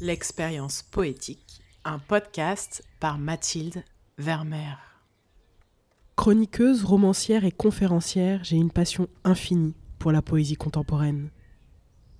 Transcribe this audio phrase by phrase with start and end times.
[0.00, 3.84] L'expérience poétique, un podcast par Mathilde
[4.18, 4.76] Vermeer.
[6.16, 11.30] Chroniqueuse, romancière et conférencière, j'ai une passion infinie pour la poésie contemporaine.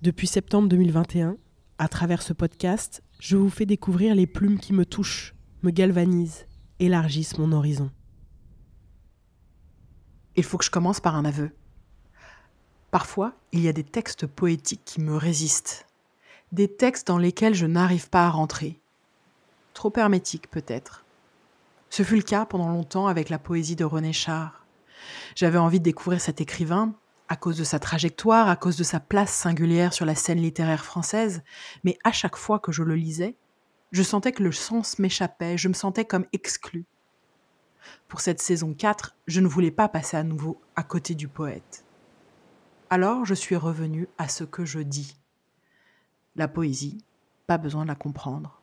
[0.01, 1.35] Depuis septembre 2021,
[1.77, 6.47] à travers ce podcast, je vous fais découvrir les plumes qui me touchent, me galvanisent,
[6.79, 7.91] élargissent mon horizon.
[10.37, 11.51] Il faut que je commence par un aveu.
[12.89, 15.85] Parfois, il y a des textes poétiques qui me résistent
[16.51, 18.79] des textes dans lesquels je n'arrive pas à rentrer.
[19.73, 21.05] Trop hermétique peut-être.
[21.89, 24.65] Ce fut le cas pendant longtemps avec la poésie de René Char.
[25.35, 26.93] J'avais envie de découvrir cet écrivain
[27.27, 30.85] à cause de sa trajectoire, à cause de sa place singulière sur la scène littéraire
[30.85, 31.43] française,
[31.83, 33.35] mais à chaque fois que je le lisais,
[33.91, 36.85] je sentais que le sens m'échappait, je me sentais comme exclu.
[38.07, 41.85] Pour cette saison 4, je ne voulais pas passer à nouveau à côté du poète.
[42.89, 45.17] Alors je suis revenu à ce que je dis.
[46.35, 46.97] La poésie,
[47.47, 48.61] pas besoin de la comprendre.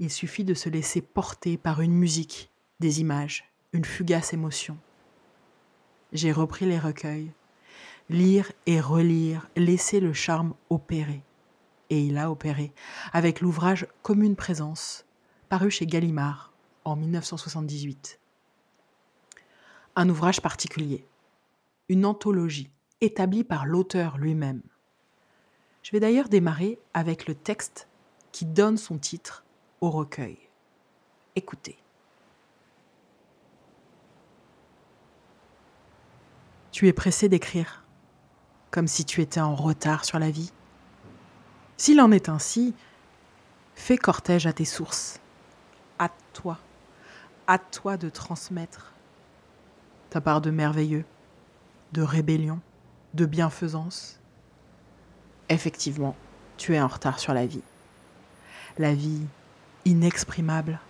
[0.00, 4.76] Il suffit de se laisser porter par une musique, des images, une fugace émotion.
[6.12, 7.30] J'ai repris les recueils.
[8.10, 11.22] Lire et relire, laisser le charme opérer.
[11.90, 12.72] Et il a opéré,
[13.12, 15.06] avec l'ouvrage Commune Présence,
[15.48, 16.52] paru chez Gallimard
[16.84, 18.18] en 1978.
[19.96, 21.06] Un ouvrage particulier,
[21.88, 22.70] une anthologie
[23.00, 24.62] établie par l'auteur lui-même.
[25.84, 27.88] Je vais d'ailleurs démarrer avec le texte
[28.32, 29.44] qui donne son titre
[29.82, 30.38] au recueil.
[31.36, 31.76] Écoutez.
[36.72, 37.84] Tu es pressé d'écrire,
[38.70, 40.52] comme si tu étais en retard sur la vie.
[41.76, 42.74] S'il en est ainsi,
[43.74, 45.20] fais cortège à tes sources,
[45.98, 46.58] à toi,
[47.46, 48.94] à toi de transmettre
[50.08, 51.04] ta part de merveilleux,
[51.92, 52.60] de rébellion,
[53.12, 54.18] de bienfaisance,
[55.48, 56.16] effectivement,
[56.56, 57.62] tu es en retard sur la vie.
[58.78, 59.22] La vie
[59.84, 60.80] inexprimable.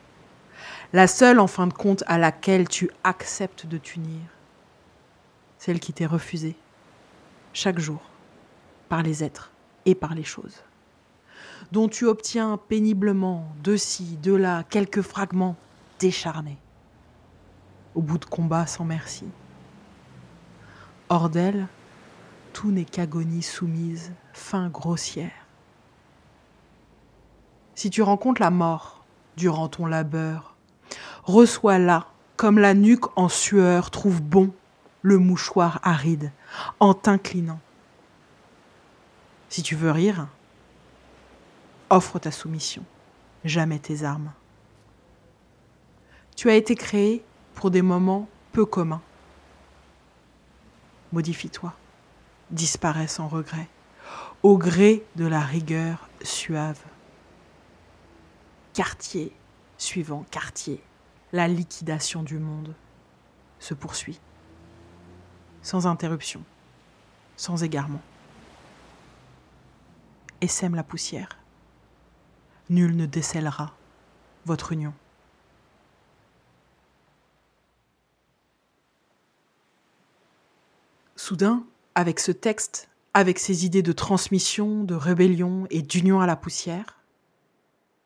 [0.93, 4.21] La seule, en fin de compte, à laquelle tu acceptes de t'unir.
[5.59, 6.57] Celle qui t'est refusée,
[7.53, 8.03] chaque jour,
[8.89, 9.51] par les êtres
[9.87, 10.63] et par les choses.
[11.73, 15.57] Dont tu obtiens péniblement, de ci, de là, quelques fragments
[15.99, 16.59] décharnés.
[17.95, 19.25] Au bout de combats sans merci.
[21.09, 21.67] Hors d'elle,
[22.55, 25.33] tout n'est qu'agonie soumise, fin grossière.
[27.75, 29.05] Si tu rencontres la mort
[29.37, 30.55] durant ton labeur,
[31.25, 32.07] reçois-la
[32.37, 34.55] comme la nuque en sueur trouve bon
[35.03, 36.31] le mouchoir aride
[36.79, 37.61] en t'inclinant.
[39.49, 40.29] Si tu veux rire,
[41.91, 42.85] offre ta soumission,
[43.45, 44.33] jamais tes armes.
[46.37, 49.03] Tu as été créé pour des moments peu communs.
[51.13, 51.75] Modifie-toi
[52.55, 53.69] disparaît sans regret,
[54.43, 56.81] au gré de la rigueur suave.
[58.73, 59.33] Quartier
[59.79, 60.83] suivant quartier,
[61.33, 62.75] la liquidation du monde
[63.59, 64.21] se poursuit,
[65.63, 66.43] sans interruption,
[67.37, 68.01] sans égarement.
[70.41, 71.39] Et sème la poussière.
[72.71, 73.75] Nul ne décèlera
[74.47, 74.95] votre union.
[81.17, 86.37] Soudain, avec ce texte, avec ces idées de transmission, de rébellion et d'union à la
[86.37, 87.01] poussière,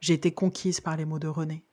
[0.00, 1.64] j'ai été conquise par les mots de René.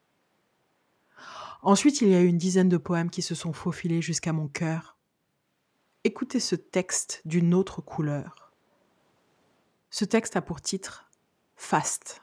[1.61, 4.47] Ensuite, il y a eu une dizaine de poèmes qui se sont faufilés jusqu'à mon
[4.47, 4.97] cœur.
[6.03, 8.53] Écoutez ce texte d'une autre couleur.
[9.89, 11.09] Ce texte a pour titre
[11.55, 12.21] Faste.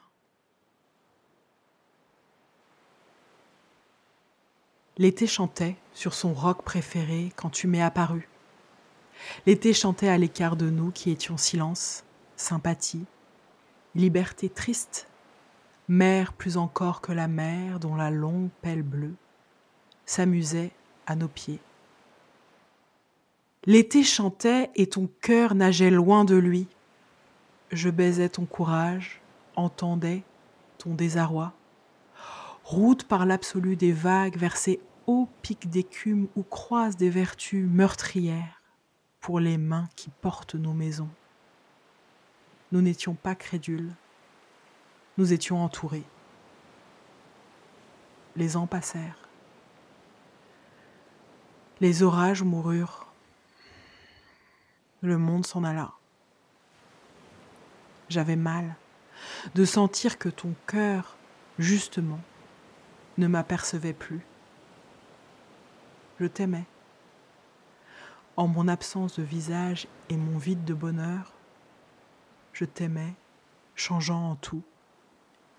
[4.97, 8.29] L'été chantait sur son roc préféré quand tu m'es apparu.
[9.45, 12.03] L'été chantait à l'écart de nous qui étions silence,
[12.35, 13.05] sympathie,
[13.95, 15.07] liberté triste,
[15.87, 19.15] mer plus encore que la mer dont la longue pelle bleue
[20.05, 20.71] s'amusait
[21.05, 21.59] à nos pieds.
[23.65, 26.67] L'été chantait et ton cœur nageait loin de lui.
[27.71, 29.21] Je baisais ton courage,
[29.55, 30.23] entendais
[30.77, 31.53] ton désarroi.
[32.65, 38.62] Route par l'absolu des vagues vers ces hauts pics d'écume où croisent des vertus meurtrières
[39.23, 41.09] pour les mains qui portent nos maisons.
[42.73, 43.95] Nous n'étions pas crédules,
[45.17, 46.03] nous étions entourés.
[48.35, 49.29] Les ans passèrent.
[51.79, 53.07] Les orages moururent.
[55.01, 55.93] Le monde s'en alla.
[58.09, 58.75] J'avais mal
[59.55, 61.15] de sentir que ton cœur,
[61.59, 62.19] justement,
[63.17, 64.25] ne m'apercevait plus.
[66.19, 66.65] Je t'aimais
[68.35, 71.33] en mon absence de visage et mon vide de bonheur,
[72.51, 73.13] je t'aimais,
[73.75, 74.63] changeant en tout,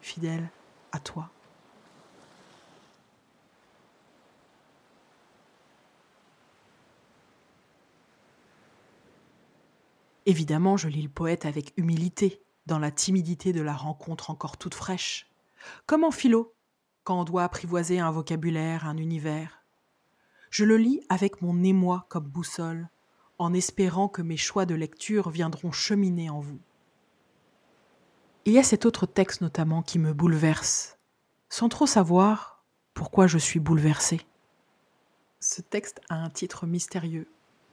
[0.01, 0.49] fidèle
[0.93, 1.31] à toi.
[10.27, 14.75] Évidemment, je lis le poète avec humilité, dans la timidité de la rencontre encore toute
[14.75, 15.31] fraîche.
[15.87, 16.55] Comme en philo,
[17.03, 19.64] quand on doit apprivoiser un vocabulaire, un univers.
[20.55, 22.89] Je le lis avec mon émoi comme boussole,
[23.39, 26.61] en espérant que mes choix de lecture viendront cheminer en vous.
[28.45, 30.97] Il y a cet autre texte notamment qui me bouleverse,
[31.49, 32.63] sans trop savoir
[32.93, 34.21] pourquoi je suis bouleversée.
[35.41, 37.29] Ce texte a un titre mystérieux.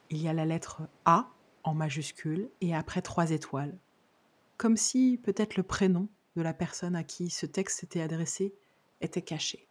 [0.10, 1.30] Il y a la lettre A
[1.64, 3.78] en majuscule et après trois étoiles.
[4.58, 8.56] Comme si peut-être le prénom de la personne à qui ce texte s'était adressé
[9.02, 9.68] était caché.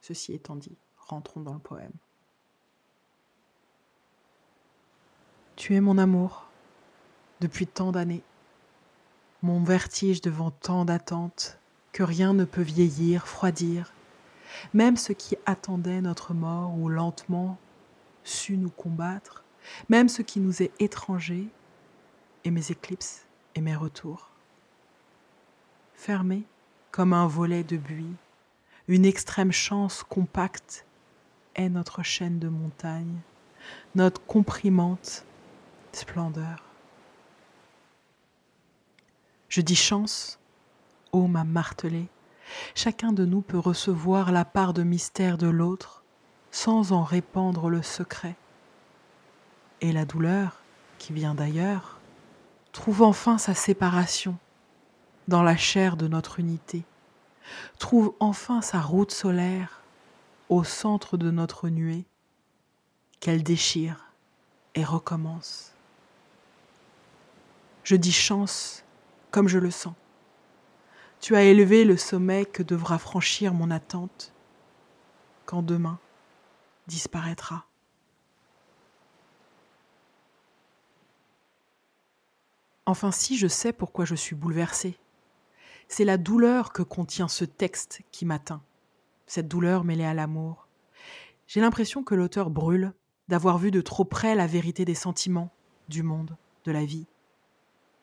[0.00, 1.92] Ceci étant dit, rentrons dans le poème.
[5.56, 6.44] Tu es mon amour
[7.40, 8.22] depuis tant d'années,
[9.40, 11.58] mon vertige devant tant d'attentes
[11.92, 13.94] que rien ne peut vieillir, froidir,
[14.74, 17.56] même ce qui attendait notre mort ou lentement
[18.22, 19.44] su nous combattre,
[19.88, 21.48] même ce qui nous est étranger,
[22.44, 23.24] et mes éclipses
[23.54, 24.28] et mes retours.
[25.94, 26.44] Fermé
[26.90, 28.14] comme un volet de buis,
[28.88, 30.84] une extrême chance compacte
[31.54, 33.20] est notre chaîne de montagne,
[33.94, 35.24] notre comprimante
[35.96, 36.62] splendeur.
[39.48, 40.38] Je dis chance,
[41.12, 42.08] ô ma martelée,
[42.74, 46.02] chacun de nous peut recevoir la part de mystère de l'autre
[46.50, 48.36] sans en répandre le secret.
[49.80, 50.62] Et la douleur,
[50.98, 51.98] qui vient d'ailleurs,
[52.72, 54.38] trouve enfin sa séparation
[55.28, 56.84] dans la chair de notre unité,
[57.78, 59.82] trouve enfin sa route solaire
[60.48, 62.04] au centre de notre nuée,
[63.20, 64.12] qu'elle déchire
[64.74, 65.75] et recommence.
[67.86, 68.82] Je dis chance
[69.30, 69.94] comme je le sens.
[71.20, 74.34] Tu as élevé le sommet que devra franchir mon attente
[75.44, 76.00] quand demain
[76.88, 77.64] disparaîtra.
[82.86, 84.98] Enfin si je sais pourquoi je suis bouleversée.
[85.86, 88.64] C'est la douleur que contient ce texte qui m'atteint,
[89.28, 90.66] cette douleur mêlée à l'amour.
[91.46, 92.92] J'ai l'impression que l'auteur brûle
[93.28, 95.52] d'avoir vu de trop près la vérité des sentiments,
[95.88, 97.06] du monde, de la vie.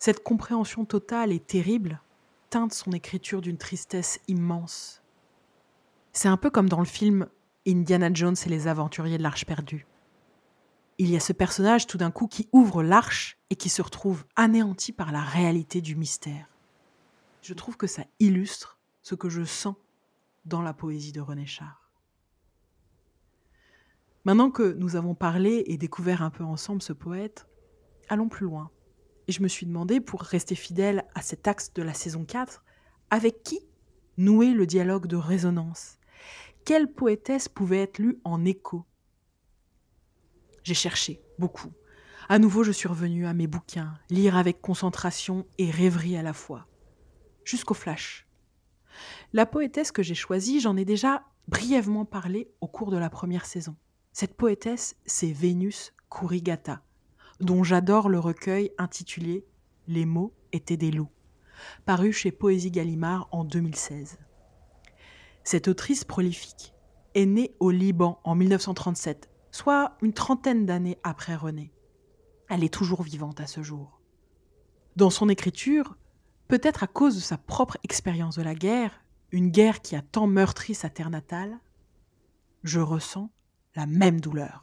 [0.05, 2.01] Cette compréhension totale et terrible
[2.49, 5.01] teinte son écriture d'une tristesse immense.
[6.11, 7.29] C'est un peu comme dans le film
[7.65, 9.87] Indiana Jones et les aventuriers de l'Arche perdue
[10.97, 14.25] il y a ce personnage tout d'un coup qui ouvre l'arche et qui se retrouve
[14.35, 16.47] anéanti par la réalité du mystère.
[17.41, 19.75] Je trouve que ça illustre ce que je sens
[20.45, 21.89] dans la poésie de René Char.
[24.25, 27.47] Maintenant que nous avons parlé et découvert un peu ensemble ce poète,
[28.07, 28.69] allons plus loin.
[29.27, 32.63] Et je me suis demandé, pour rester fidèle à cet axe de la saison 4,
[33.09, 33.59] avec qui
[34.17, 35.97] nouer le dialogue de résonance?
[36.65, 38.85] Quelle poétesse pouvait être lue en écho?
[40.63, 41.71] J'ai cherché, beaucoup.
[42.29, 46.33] À nouveau, je suis revenue à mes bouquins, lire avec concentration et rêverie à la
[46.33, 46.67] fois.
[47.43, 48.27] Jusqu'au flash.
[49.33, 53.45] La poétesse que j'ai choisie, j'en ai déjà brièvement parlé au cours de la première
[53.45, 53.75] saison.
[54.13, 56.81] Cette poétesse, c'est Vénus Kurigata,
[57.43, 59.45] dont j'adore le recueil intitulé
[59.87, 61.11] Les mots étaient des loups,
[61.85, 64.17] paru chez Poésie Gallimard en 2016.
[65.43, 66.73] Cette autrice prolifique
[67.15, 71.71] est née au Liban en 1937 soit une trentaine d'années après René.
[72.49, 74.01] Elle est toujours vivante à ce jour.
[74.95, 75.95] Dans son écriture,
[76.47, 80.27] peut-être à cause de sa propre expérience de la guerre, une guerre qui a tant
[80.27, 81.59] meurtri sa terre natale,
[82.63, 83.29] je ressens
[83.75, 84.62] la même douleur.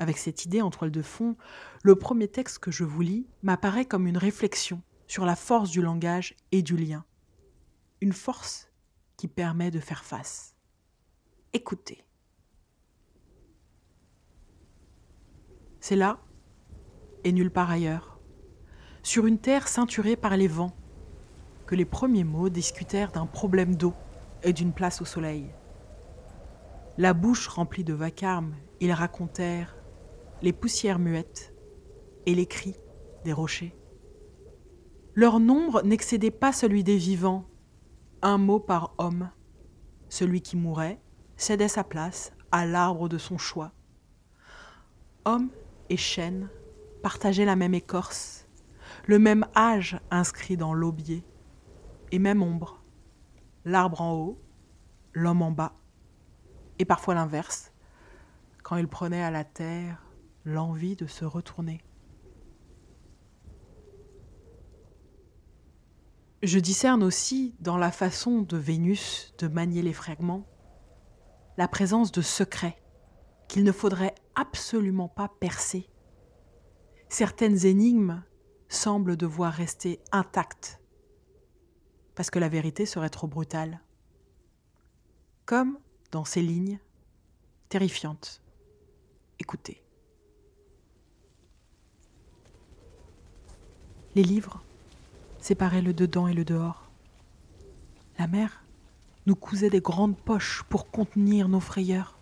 [0.00, 1.36] Avec cette idée en toile de fond,
[1.82, 5.82] le premier texte que je vous lis m'apparaît comme une réflexion sur la force du
[5.82, 7.04] langage et du lien.
[8.00, 8.70] Une force
[9.18, 10.54] qui permet de faire face.
[11.52, 12.02] Écoutez.
[15.80, 16.18] C'est là,
[17.24, 18.20] et nulle part ailleurs,
[19.02, 20.74] sur une terre ceinturée par les vents,
[21.66, 23.92] que les premiers mots discutèrent d'un problème d'eau
[24.44, 25.52] et d'une place au soleil.
[26.96, 29.76] La bouche remplie de vacarme, ils racontèrent
[30.42, 31.54] les poussières muettes
[32.26, 32.76] et les cris
[33.24, 33.74] des rochers.
[35.14, 37.44] Leur nombre n'excédait pas celui des vivants,
[38.22, 39.30] un mot par homme.
[40.08, 41.00] Celui qui mourait
[41.36, 43.72] cédait sa place à l'arbre de son choix.
[45.24, 45.50] Homme
[45.88, 46.48] et chêne
[47.02, 48.46] partageaient la même écorce,
[49.06, 51.24] le même âge inscrit dans l'aubier,
[52.12, 52.82] et même ombre,
[53.64, 54.40] l'arbre en haut,
[55.12, 55.74] l'homme en bas,
[56.78, 57.72] et parfois l'inverse,
[58.62, 60.02] quand il prenait à la terre
[60.44, 61.82] l'envie de se retourner.
[66.42, 70.46] Je discerne aussi dans la façon de Vénus de manier les fragments
[71.58, 72.80] la présence de secrets
[73.46, 75.90] qu'il ne faudrait absolument pas percer.
[77.10, 78.22] Certaines énigmes
[78.68, 80.80] semblent devoir rester intactes
[82.14, 83.82] parce que la vérité serait trop brutale.
[85.44, 85.78] Comme
[86.12, 86.78] dans ces lignes
[87.68, 88.42] terrifiantes.
[89.38, 89.82] Écoutez.
[94.16, 94.60] Les livres
[95.38, 96.90] séparaient le dedans et le dehors.
[98.18, 98.64] La mère
[99.26, 102.18] nous cousait des grandes poches pour contenir nos frayeurs,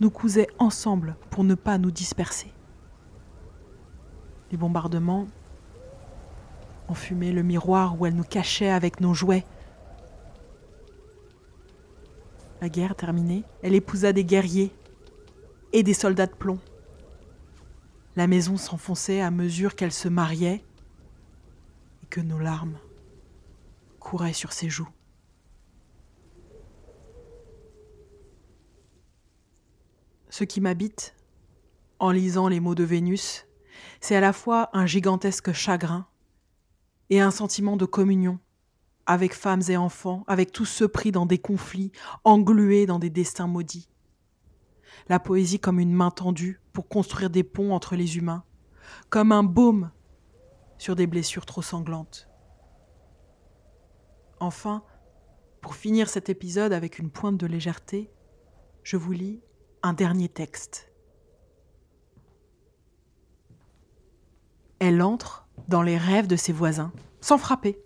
[0.00, 2.52] nous cousait ensemble pour ne pas nous disperser.
[4.52, 5.26] Les bombardements
[6.88, 9.46] enfumaient le miroir où elle nous cachait avec nos jouets.
[12.60, 14.70] La guerre terminée, elle épousa des guerriers
[15.72, 16.58] et des soldats de plomb.
[18.16, 20.62] La maison s'enfonçait à mesure qu'elle se mariait
[22.20, 22.78] nos larmes
[23.98, 24.88] couraient sur ses joues.
[30.28, 31.14] Ce qui m'habite,
[32.00, 33.46] en lisant les mots de Vénus,
[34.00, 36.06] c'est à la fois un gigantesque chagrin
[37.10, 38.38] et un sentiment de communion
[39.06, 41.92] avec femmes et enfants, avec tous ceux pris dans des conflits,
[42.24, 43.88] englués dans des destins maudits.
[45.08, 48.44] La poésie comme une main tendue pour construire des ponts entre les humains,
[49.10, 49.90] comme un baume
[50.78, 52.28] sur des blessures trop sanglantes.
[54.40, 54.82] Enfin,
[55.60, 58.10] pour finir cet épisode avec une pointe de légèreté,
[58.82, 59.40] je vous lis
[59.82, 60.90] un dernier texte.
[64.78, 67.82] Elle entre dans les rêves de ses voisins, sans frapper.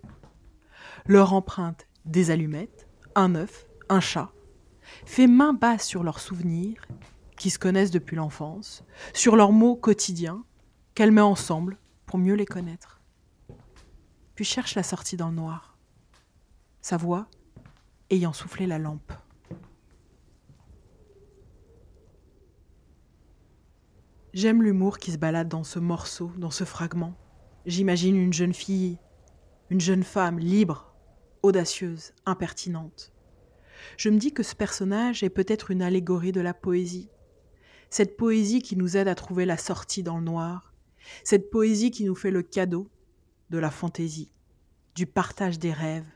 [1.05, 4.31] Leur empreinte des allumettes, un œuf, un chat,
[5.05, 6.81] fait main basse sur leurs souvenirs,
[7.37, 10.43] qui se connaissent depuis l'enfance, sur leurs mots quotidiens,
[10.93, 11.77] qu'elle met ensemble
[12.09, 12.99] pour mieux les connaître.
[14.33, 15.77] Puis cherche la sortie dans le noir,
[16.81, 17.27] sa voix
[18.09, 19.13] ayant soufflé la lampe.
[24.33, 27.13] J'aime l'humour qui se balade dans ce morceau, dans ce fragment.
[27.67, 28.97] J'imagine une jeune fille,
[29.69, 30.91] une jeune femme libre,
[31.43, 33.13] audacieuse, impertinente.
[33.97, 37.11] Je me dis que ce personnage est peut-être une allégorie de la poésie.
[37.91, 40.68] Cette poésie qui nous aide à trouver la sortie dans le noir.
[41.23, 42.89] Cette poésie qui nous fait le cadeau
[43.49, 44.31] de la fantaisie,
[44.95, 46.09] du partage des rêves,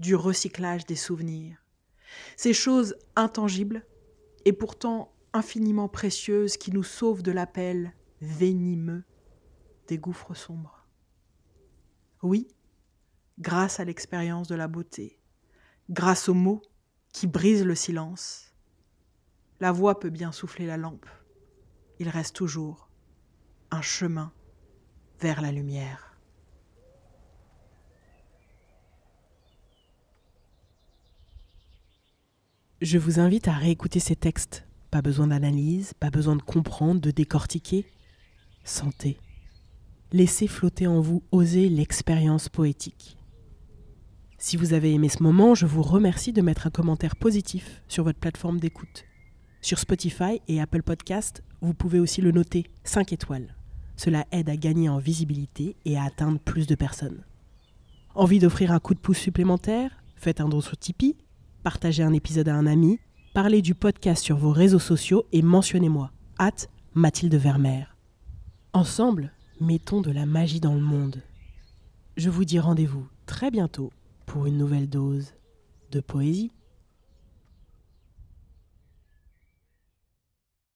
[0.00, 1.64] du recyclage des souvenirs.
[2.36, 3.84] Ces choses intangibles
[4.44, 9.04] et pourtant infiniment précieuse qui nous sauve de l'appel venimeux
[9.86, 10.86] des gouffres sombres.
[12.22, 12.48] Oui,
[13.38, 15.18] grâce à l'expérience de la beauté,
[15.88, 16.62] grâce aux mots
[17.12, 18.54] qui brisent le silence,
[19.60, 21.06] la voix peut bien souffler la lampe.
[21.98, 22.88] Il reste toujours
[23.70, 24.32] un chemin
[25.20, 26.16] vers la lumière.
[32.80, 37.10] Je vous invite à réécouter ces textes pas besoin d'analyse, pas besoin de comprendre, de
[37.10, 37.86] décortiquer.
[38.64, 39.18] Sentez.
[40.12, 43.16] Laissez flotter en vous, oser l'expérience poétique.
[44.38, 48.04] Si vous avez aimé ce moment, je vous remercie de mettre un commentaire positif sur
[48.04, 49.04] votre plateforme d'écoute.
[49.60, 53.54] Sur Spotify et Apple Podcast, vous pouvez aussi le noter 5 étoiles.
[54.02, 57.22] Cela aide à gagner en visibilité et à atteindre plus de personnes.
[58.14, 60.02] Envie d'offrir un coup de pouce supplémentaire?
[60.16, 61.18] Faites un don sur Tipeee,
[61.62, 62.98] partagez un épisode à un ami
[63.34, 67.94] parlez du podcast sur vos réseaux sociaux et mentionnez-moi, hâte Mathilde Vermeer.
[68.72, 71.22] Ensemble, mettons de la magie dans le monde.
[72.16, 73.92] Je vous dis rendez-vous très bientôt
[74.24, 75.34] pour une nouvelle dose
[75.92, 76.52] de poésie.